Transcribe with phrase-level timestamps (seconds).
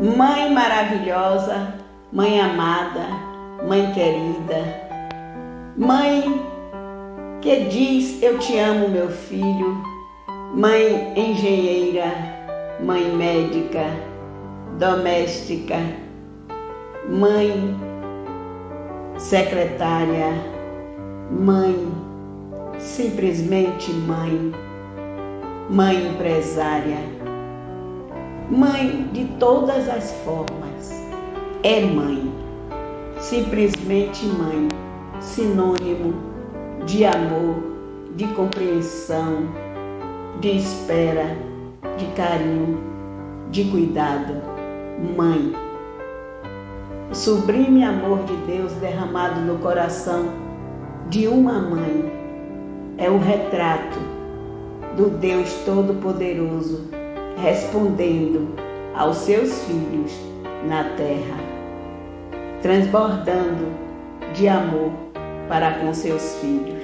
[0.00, 1.74] Mãe maravilhosa,
[2.12, 3.06] mãe amada,
[3.64, 4.90] mãe querida,
[5.76, 6.42] mãe
[7.40, 9.80] que diz eu te amo, meu filho,
[10.52, 12.06] mãe engenheira,
[12.80, 13.84] mãe médica,
[14.80, 15.76] doméstica,
[17.08, 17.76] mãe
[19.16, 20.32] secretária,
[21.30, 21.88] mãe,
[22.80, 24.52] simplesmente mãe,
[25.70, 26.98] mãe empresária,
[28.50, 30.92] mãe de todas as formas,
[31.62, 32.30] é mãe,
[33.18, 34.68] simplesmente mãe,
[35.20, 36.14] sinônimo
[36.84, 37.56] de amor,
[38.14, 39.48] de compreensão,
[40.40, 41.36] de espera,
[41.96, 42.78] de carinho,
[43.50, 44.34] de cuidado,
[45.16, 45.54] mãe.
[47.10, 50.26] O sublime amor de Deus derramado no coração
[51.08, 52.12] de uma mãe
[52.98, 53.98] é o retrato
[54.96, 57.03] do Deus Todo-Poderoso
[57.36, 58.54] respondendo
[58.94, 60.12] aos seus filhos
[60.66, 61.36] na terra,
[62.62, 63.66] transbordando
[64.34, 64.92] de amor
[65.48, 66.82] para com seus filhos.